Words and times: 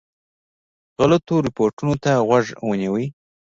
غلطو 0.97 1.35
رپوټونو 1.47 1.93
ته 2.03 2.11
غوږ 2.27 2.45
ونیوی. 2.67 3.05